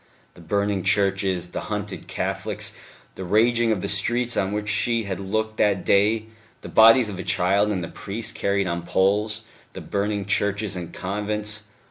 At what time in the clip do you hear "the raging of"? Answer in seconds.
3.13-3.81